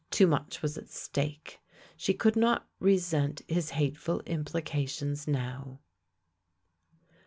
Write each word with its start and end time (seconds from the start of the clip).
Too 0.09 0.25
much 0.25 0.63
was 0.63 0.79
at 0.79 0.89
stake; 0.89 1.59
she 1.95 2.15
could 2.15 2.35
not 2.35 2.67
resent 2.79 3.43
his 3.47 3.69
hateful 3.77 4.21
implications 4.21 5.27
now. 5.27 5.79